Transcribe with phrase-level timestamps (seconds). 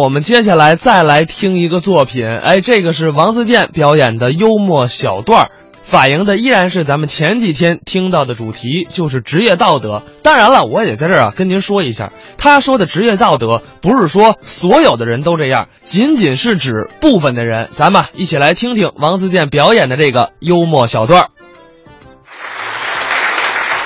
[0.00, 5.50] 我们接下来再来听一个作品，哎，这个是王自健表演的幽默小段儿，
[5.82, 10.02] 反映的依然是咱们前几天听到的主题，就是职业道德。
[10.22, 17.68] 当然了，我也在这儿啊跟您说一下，他说的职业道德不是说所有的人都这样，仅仅是指部分的人。
[17.72, 21.28] 咱们一起来听听王自健表演的这个幽默小段儿。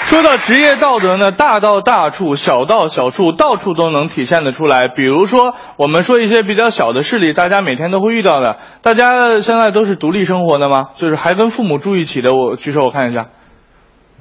[0.07, 4.87] 说到职业道德呢，大到大处，小到小处，到处都能体现得出来。
[4.87, 8.59] 比如说，我们说一些比较小的事例，大家每天都会遇到的。
[8.83, 10.91] 大家现在都是独立生活的吗？
[10.99, 13.27] 就是还跟父母住一起的，我举手我看一下。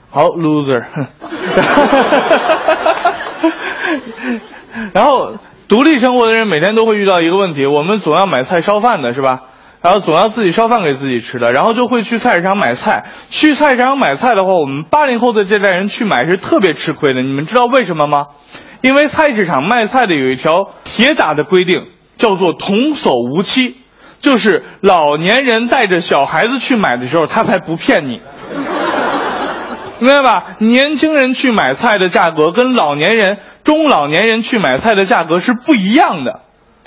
[0.10, 0.84] 好，loser。
[4.94, 5.34] 然后，
[5.68, 9.42] 独立生活的人每天都会遇到一个问题，我们总要买菜烧饭的是吧？
[9.84, 13.04] 然后总要自己烧饭给自己吃的，然后就会去菜市场买菜。
[13.30, 17.22] 去菜市场买菜的话，我们八零后的这代人去买是特别吃亏的。
[17.22, 18.28] 你们知道为什么吗？
[18.80, 23.76] 因为菜市场卖菜的有一条铁打的规定，叫做童叟无欺，
[24.22, 28.22] 就是老年人带着小孩子去买的时候，他才不骗你，
[30.00, 30.56] 明白吧？
[30.60, 36.40] 年轻人去买菜的价格跟老年人、中老年人去买菜的价格是不一样的。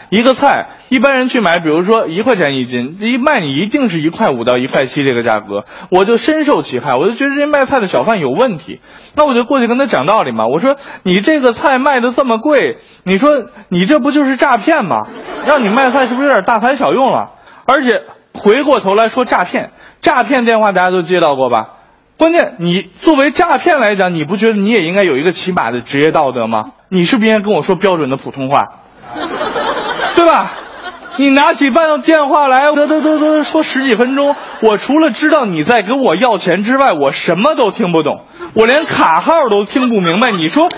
[0.08, 8.80] 一个菜，一般人去买，比如说一块钱一斤，一卖你一定是一块五到一块七这个价格，我就深受其害，我就觉得这些卖菜的小贩有问题，
[9.14, 15.06] 那我就过去跟他讲道理嘛，我说你这个菜卖的这么贵，你说你这不就是诈骗吗？
[15.46, 17.32] 让你卖菜是不是有点大材小用了？
[17.66, 21.70] 而且回过头来说诈骗，诈骗电话大家都接到过吧？
[22.16, 26.70] 关键你作为诈骗来讲，你不觉得你也应该有一个起码的职业道德吗？
[26.88, 28.62] 你是不是应该跟我说标准的普通话？
[30.26, 30.50] 对吧？
[31.18, 38.24] 你拿起办电话来，得得得得说十几分钟，我除了知道你在跟我要钱之外，我什么都听不懂，
[38.54, 40.32] 我连卡号都听不明白。
[40.32, 40.68] 你说，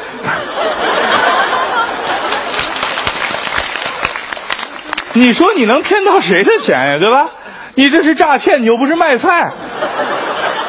[5.15, 6.93] 你说你能骗到谁的钱呀？
[7.01, 7.31] 对吧？
[7.75, 9.31] 你这是诈骗，你又不是卖菜。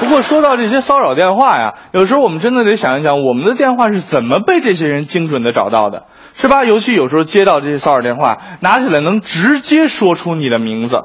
[0.09, 6.05] 不过说到这些骚扰电话呀，有时候我们真的得想一想，我们的电话是怎么被这些人精准的找到的。
[6.33, 6.65] 是吧？
[6.65, 11.01] 尤其有时候接到这些骚扰电话，拿起来能直接说出你的名字，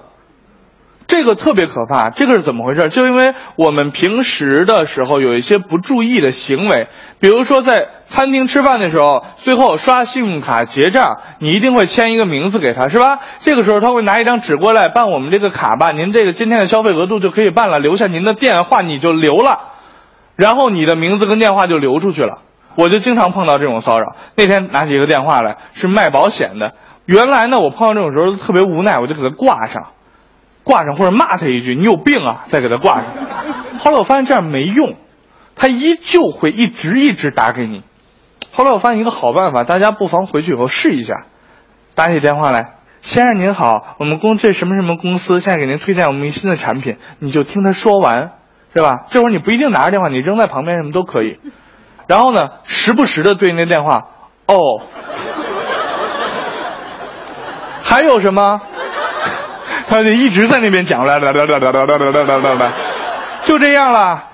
[1.07, 2.11] 这个特别可怕。
[2.11, 2.89] 这个是怎么回事？
[2.89, 6.89] 就因为我们平时的时候有一些不注意的行为，
[7.21, 13.19] 比如说在餐厅吃饭的时候，最后刷信用卡结账，你一定会签一个名字给他，是吧？
[13.39, 19.73] 这个时候他会拿一张纸过来办我们这个卡吧，您这个今天的消费额度就可以办了，留下您的电话你就留了，
[20.37, 22.39] 然后你的名字跟电话就流出去了。
[22.77, 24.17] 我就经常碰到这种骚扰。
[24.37, 26.73] 那天拿起一个电话来，是卖保险的。
[27.07, 29.91] 原来呢，我碰到这种时候特别无奈，我就给他挂上，
[30.65, 33.13] 挂上或者骂他一句“你有病啊”，再给他挂上。
[33.79, 34.95] 后来我发现这样没用，
[35.55, 37.83] 他依旧会一直一直打给你。
[38.53, 41.27] 后来我发现一个好办法，大家不妨回去以后试一下。
[41.95, 48.33] 打起电话来，先生您好，我们公这什么什么公司现在给您推荐我们一新的产品，你就听他说完，
[48.75, 49.05] 是吧？
[49.09, 51.39] 这会儿你不一定拿着电话，你扔在旁边什么都可以。
[52.07, 54.09] 然后呢，时不时的对那电话，
[54.47, 54.83] 哦，
[57.85, 58.61] 还有什么？
[59.87, 61.05] 他就一直在那边讲，
[63.43, 64.25] 就这样了，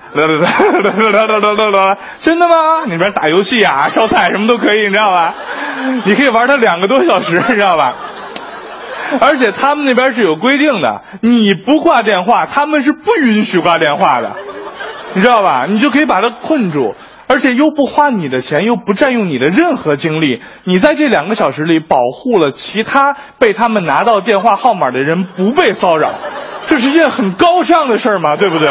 [2.19, 2.55] 真的吗？
[2.87, 5.33] 那边打游戏啊，烧菜什么都可以，你知道吧？
[6.05, 7.93] 你可以玩它两个多小时，你知道吧？
[9.19, 14.37] 而且他们那边是有规定的，你不挂电话，他们是不允许挂电话的，
[15.13, 15.65] 你知道吧？
[15.67, 16.95] 你就可以把它困住。
[17.31, 26.19] 而且又不花你的钱，又不占用你的任何精力，你在这两个小时里保护了其他被他们拿到电话号码的人不被骚扰，
[26.67, 28.69] 这是件很高尚的事儿嘛，对不对？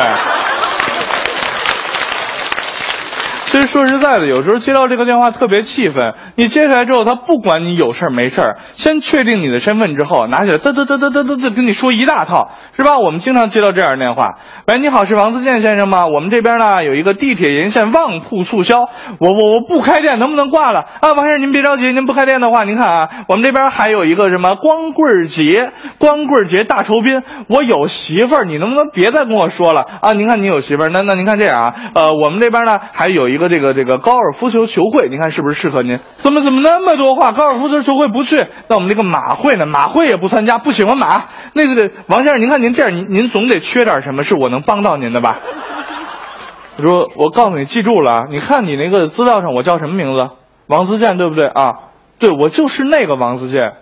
[3.50, 6.15] 其实说实在的，有时候接到这个电话特别气愤。
[6.37, 12.93] 你接下来之后，他不管你有事儿没事儿，先确定你的身份之后，拿起来嘚嘚嘚嘚嘚嘚嘚跟你说一大套，是吧？
[13.05, 14.37] 我们经常接到这样的电话。
[14.69, 16.06] 喂，你好，是王自健先生吗？
[16.06, 18.83] 我们这边呢有一个地铁沿线旺铺促销，
[19.19, 20.84] 我我我不开店，能不能挂了？
[21.00, 25.56] 啊，王先生您别着急，您不开店的话，您看啊，我们这边还有一个什么光棍节，
[25.99, 27.23] 光棍节大酬宾。
[27.49, 30.12] 我有媳妇儿，你能不能别再跟我说了啊？
[30.12, 33.50] 您看您有媳妇儿，那那您看这样啊，呃，我们这边呢还有一个。
[33.50, 35.98] 这个这个高尔夫球球会，你看是不是适合您？
[36.14, 37.32] 怎么怎么那么多话？
[37.32, 39.66] 高尔夫球球会不去，那我们这个马会呢？
[39.66, 41.25] 马会也不参加，不喜欢马。
[41.52, 45.38] 那个王先生，您看您这样，您您总得缺点什么，是我能帮到您的吧？
[46.78, 50.28] 我说，我告诉你，记住了，你看你那个资料上，我叫什么名字？
[50.69, 51.72] 王自健，对不对啊？
[52.20, 53.72] 对，我就是那个王自健，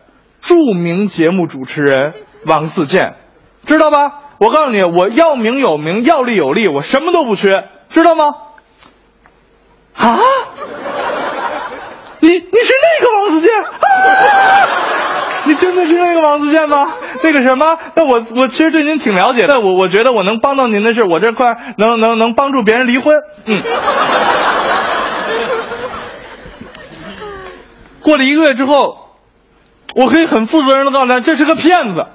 [0.41, 2.15] 著名节目主持人
[2.47, 3.17] 王自健，
[3.67, 3.99] 知道吧？
[4.39, 8.25] 我告诉你，我要名有名，要利有利，我什么都不缺，知道吗？
[9.99, 10.19] 啊！
[12.21, 13.51] 你你是那个王自健？
[15.45, 16.95] 你真的是那个王自健吗？
[17.23, 17.79] 那个什么？
[17.95, 21.47] 那我我其实对您挺了解的，我我觉得我能帮到您的是，我这块
[21.79, 23.17] 能能能帮助别人离婚。
[23.47, 23.63] 嗯。
[28.03, 28.97] 过了一个月之后，
[29.95, 32.07] 我可以很负责任的告诉大家，这是个骗子。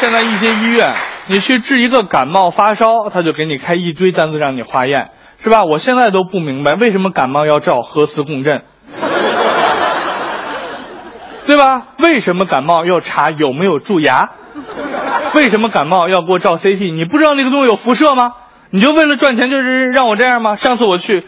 [0.00, 0.94] 现在一些医院，
[1.30, 5.10] 你去治一个感冒发烧，他就给你开一堆单子让你化验，
[5.42, 5.64] 是吧？
[5.64, 8.62] 我现在都不明白为什么感冒要照核磁共振，
[11.46, 11.88] 对吧？
[11.98, 14.30] 为什么感冒要查有没有蛀牙？
[15.34, 16.94] 为什么感冒要给我照 CT？
[16.94, 18.32] 你不知道那个东西有辐射吗？
[18.70, 20.56] 你就为了赚钱，就是让我这样吗？
[20.56, 21.26] 上次我去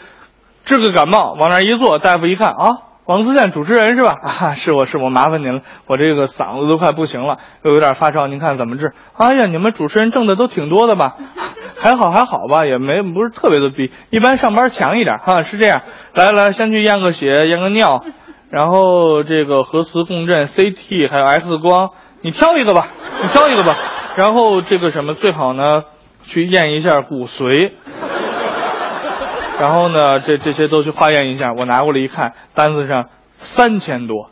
[0.65, 2.90] 治个感冒，往那儿一坐，大夫一看啊。
[3.07, 4.17] 王自健主持人是吧？
[4.23, 8.93] 啊，是我是我麻烦您了，我这个嗓子都快不行了，又有点发烧，您看怎么治？
[9.17, 11.15] 哎呀，你们主持人挣的都挺多的吧？
[11.81, 15.43] 还好还好吧，也没不是特别的逼，一般上班强一点哈。
[15.43, 15.83] 是这样，
[16.15, 18.05] 来来，先去验个血，验个尿，
[18.51, 21.91] 然后这个核磁共振、CT 还有 X 光，
[22.23, 22.87] 你挑一个吧，
[23.23, 23.75] 你挑一个吧。
[24.17, 25.83] 然后这个什么最好呢？
[26.23, 27.73] 去验一下骨髓。
[29.61, 31.53] 然后呢，这这些都去化验一下。
[31.53, 34.31] 我拿过来一看，单子上三千多。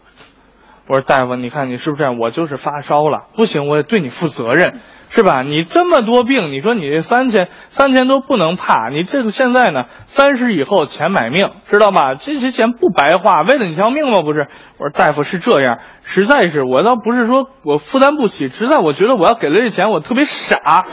[0.89, 2.19] 我说大夫，你看你是不是这样？
[2.19, 4.81] 我就是发烧了，不行，我也对你负责任，
[5.11, 5.43] 是吧？
[5.43, 8.89] 你这么多病，你说你这三千三千多不能怕。
[8.89, 12.15] 你这个现在呢，三十以后钱买命，知道吧？
[12.15, 14.23] 这些钱不白花，为了你条命吗？
[14.23, 14.47] 不是？
[14.79, 20.87] 我说大夫是这样，实在是我倒不是说我负担不起，实在我觉得我要给了这钱，我特别傻。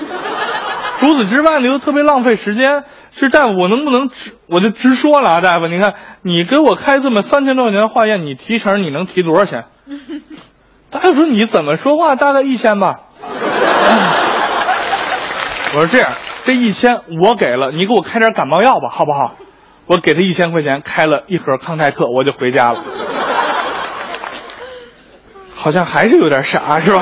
[0.98, 2.84] 除此之外呢，又特别浪费时间。
[3.18, 5.42] 是大夫，我能不能直我就直说了啊？
[5.42, 9.66] 大夫，你看你给我开这么三千多块钱的化验，你提成你能提多少钱？
[10.92, 12.16] 大夫说你怎么说话？
[12.16, 12.96] 大概一千吧。
[15.74, 16.10] 我说这样，
[16.46, 19.36] 这一千我给了，你给我开点感冒药吧，好不好？
[19.88, 22.84] 我给他一千块钱，开了一盒康泰克，我就回家了。
[25.56, 27.02] 好像还是有点傻，是吧？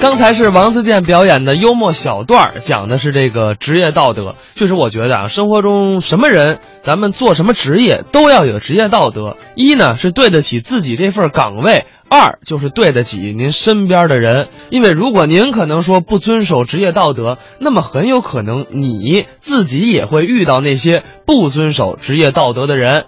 [0.00, 4.36] 刚才是王自健表演的幽默小段儿，讲的是这个职业道德。
[4.54, 9.36] 确实，我觉得啊，生活中什么人，咱们做什么职业，都要有职业道德。
[9.56, 14.48] 一呢，是对得起自己这份岗位；二就是对得起您身边的人。
[14.70, 23.06] 因为如果您可能说不遵守职业道德，那么很有可能你自己也会遇到那些不遵守职业道德的人。